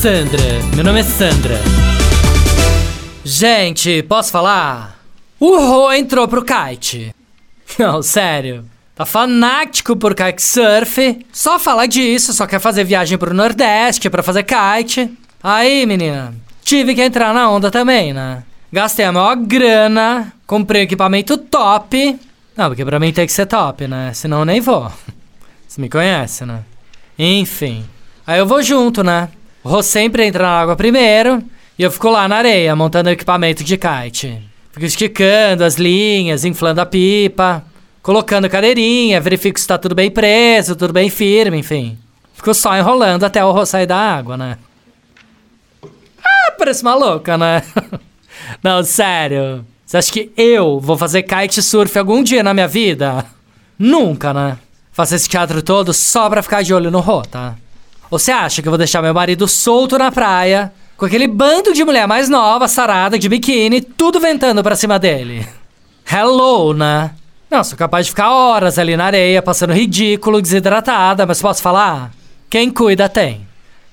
Sandra, 0.00 0.42
meu 0.74 0.84
nome 0.84 1.00
é 1.00 1.02
Sandra. 1.02 1.58
Gente, 3.24 4.02
posso 4.02 4.30
falar? 4.30 5.00
O 5.40 5.56
Rô 5.56 5.90
entrou 5.90 6.28
pro 6.28 6.44
kite. 6.44 7.14
Não, 7.78 8.02
sério. 8.02 8.66
Tá 8.94 9.06
fanático 9.06 9.96
por 9.96 10.14
kitesurf. 10.14 11.24
Só 11.32 11.58
fala 11.58 11.86
disso, 11.86 12.34
só 12.34 12.46
quer 12.46 12.60
fazer 12.60 12.84
viagem 12.84 13.16
pro 13.16 13.32
Nordeste 13.32 14.10
pra 14.10 14.22
fazer 14.22 14.44
kite. 14.44 15.10
Aí, 15.42 15.86
menina, 15.86 16.34
tive 16.62 16.94
que 16.94 17.02
entrar 17.02 17.32
na 17.32 17.50
onda 17.50 17.70
também, 17.70 18.12
né? 18.12 18.44
Gastei 18.70 19.06
a 19.06 19.12
maior 19.12 19.34
grana, 19.34 20.30
comprei 20.46 20.82
equipamento 20.82 21.38
top. 21.38 22.20
Não, 22.54 22.68
porque 22.68 22.84
pra 22.84 23.00
mim 23.00 23.14
tem 23.14 23.26
que 23.26 23.32
ser 23.32 23.46
top, 23.46 23.88
né? 23.88 24.12
Senão 24.12 24.40
eu 24.40 24.44
nem 24.44 24.60
vou. 24.60 24.92
Você 25.66 25.80
me 25.80 25.88
conhece, 25.88 26.44
né? 26.44 26.60
Enfim. 27.18 27.86
Aí 28.26 28.38
eu 28.38 28.46
vou 28.46 28.62
junto, 28.62 29.02
né? 29.02 29.30
O 29.66 29.68
Rô 29.68 29.82
sempre 29.82 30.24
entra 30.24 30.44
na 30.44 30.60
água 30.60 30.76
primeiro 30.76 31.42
e 31.76 31.82
eu 31.82 31.90
fico 31.90 32.08
lá 32.08 32.28
na 32.28 32.36
areia, 32.36 32.76
montando 32.76 33.10
equipamento 33.10 33.64
de 33.64 33.76
kite. 33.76 34.40
Fico 34.70 34.86
esticando 34.86 35.64
as 35.64 35.74
linhas, 35.74 36.44
inflando 36.44 36.80
a 36.80 36.86
pipa 36.86 37.64
colocando 38.00 38.48
cadeirinha, 38.48 39.20
verifico 39.20 39.58
se 39.58 39.66
tá 39.66 39.76
tudo 39.76 39.92
bem 39.92 40.08
preso, 40.08 40.76
tudo 40.76 40.92
bem 40.92 41.10
firme, 41.10 41.58
enfim. 41.58 41.98
Fico 42.32 42.54
só 42.54 42.78
enrolando 42.78 43.24
até 43.24 43.44
o 43.44 43.48
arroz 43.48 43.68
sair 43.68 43.86
da 43.86 43.96
água, 43.96 44.36
né? 44.36 44.56
Ah, 46.24 46.52
parece 46.56 46.82
uma 46.82 46.94
louca, 46.94 47.36
né? 47.36 47.64
Não, 48.62 48.84
sério. 48.84 49.66
Você 49.84 49.96
acha 49.96 50.12
que 50.12 50.30
eu 50.36 50.78
vou 50.78 50.96
fazer 50.96 51.24
kite 51.24 51.60
surf 51.60 51.98
algum 51.98 52.22
dia 52.22 52.44
na 52.44 52.54
minha 52.54 52.68
vida? 52.68 53.26
Nunca, 53.76 54.32
né? 54.32 54.58
Faço 54.92 55.16
esse 55.16 55.28
teatro 55.28 55.60
todo 55.60 55.92
só 55.92 56.30
pra 56.30 56.40
ficar 56.40 56.62
de 56.62 56.72
olho 56.72 56.88
no 56.88 57.00
Rô, 57.00 57.22
tá? 57.22 57.56
Você 58.10 58.30
acha 58.30 58.62
que 58.62 58.68
eu 58.68 58.70
vou 58.70 58.78
deixar 58.78 59.02
meu 59.02 59.12
marido 59.12 59.48
solto 59.48 59.98
na 59.98 60.12
praia, 60.12 60.72
com 60.96 61.04
aquele 61.04 61.26
bando 61.26 61.72
de 61.72 61.84
mulher 61.84 62.06
mais 62.06 62.28
nova, 62.28 62.68
sarada, 62.68 63.18
de 63.18 63.28
biquíni, 63.28 63.80
tudo 63.80 64.20
ventando 64.20 64.62
pra 64.62 64.76
cima 64.76 64.98
dele? 64.98 65.46
Hello, 66.10 66.72
né? 66.72 67.10
Não, 67.50 67.64
sou 67.64 67.76
capaz 67.76 68.06
de 68.06 68.12
ficar 68.12 68.30
horas 68.30 68.78
ali 68.78 68.96
na 68.96 69.06
areia, 69.06 69.42
passando 69.42 69.72
ridículo, 69.72 70.40
desidratada, 70.40 71.26
mas 71.26 71.42
posso 71.42 71.62
falar? 71.62 72.12
Quem 72.48 72.70
cuida 72.70 73.08
tem. 73.08 73.46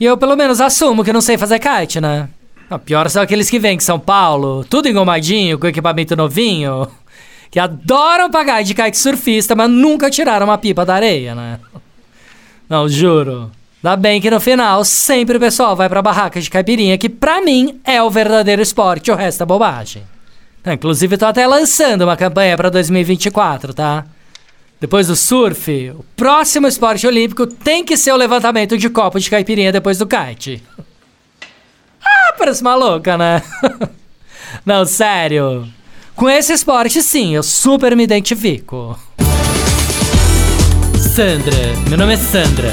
E 0.00 0.04
eu 0.04 0.16
pelo 0.16 0.36
menos 0.36 0.60
assumo 0.60 1.04
que 1.04 1.12
não 1.12 1.20
sei 1.20 1.36
fazer 1.36 1.58
kite, 1.58 2.00
né? 2.00 2.28
Não, 2.70 2.78
pior 2.78 3.08
são 3.08 3.22
aqueles 3.22 3.48
que 3.48 3.58
vêm 3.58 3.76
de 3.76 3.84
São 3.84 3.98
Paulo, 3.98 4.64
tudo 4.64 4.88
engomadinho, 4.88 5.58
com 5.58 5.66
equipamento 5.66 6.16
novinho, 6.16 6.88
que 7.50 7.58
adoram 7.58 8.30
pagar 8.30 8.62
de 8.62 8.74
kite 8.74 8.98
surfista, 8.98 9.54
mas 9.54 9.70
nunca 9.70 10.10
tiraram 10.10 10.46
uma 10.46 10.58
pipa 10.58 10.84
da 10.84 10.94
areia, 10.94 11.34
né? 11.34 11.58
Não, 12.68 12.88
juro. 12.88 13.50
Dá 13.82 13.94
bem 13.94 14.20
que 14.20 14.30
no 14.30 14.40
final 14.40 14.84
sempre 14.84 15.36
o 15.36 15.40
pessoal 15.40 15.76
vai 15.76 15.88
pra 15.88 16.02
barraca 16.02 16.40
de 16.40 16.50
caipirinha, 16.50 16.98
que 16.98 17.08
pra 17.08 17.40
mim 17.40 17.80
é 17.84 18.02
o 18.02 18.10
verdadeiro 18.10 18.60
esporte, 18.60 19.10
o 19.10 19.14
resto 19.14 19.42
é 19.42 19.46
bobagem. 19.46 20.02
Inclusive, 20.66 21.16
tô 21.16 21.26
até 21.26 21.46
lançando 21.46 22.02
uma 22.02 22.16
campanha 22.16 22.56
para 22.56 22.70
2024, 22.70 23.72
tá? 23.72 24.04
Depois 24.80 25.06
do 25.06 25.16
surf, 25.16 25.90
o 25.90 26.04
próximo 26.16 26.66
esporte 26.66 27.06
olímpico 27.06 27.46
tem 27.46 27.84
que 27.84 27.96
ser 27.96 28.12
o 28.12 28.16
levantamento 28.16 28.76
de 28.76 28.88
copo 28.90 29.18
de 29.18 29.30
caipirinha 29.30 29.72
depois 29.72 29.98
do 29.98 30.06
kite. 30.06 30.62
Ah, 32.04 32.34
parece 32.36 32.62
maluca, 32.62 33.16
né? 33.16 33.42
Não, 34.64 34.84
sério. 34.84 35.66
Com 36.14 36.28
esse 36.28 36.52
esporte, 36.52 37.02
sim, 37.02 37.34
eu 37.34 37.42
super 37.42 37.96
me 37.96 38.04
identifico. 38.04 38.98
Sandra, 41.14 41.56
meu 41.88 41.98
nome 41.98 42.14
é 42.14 42.16
Sandra. 42.16 42.72